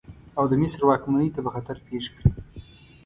[0.37, 2.27] او د مصر واکمنۍ ته به خطر پېښ کړي.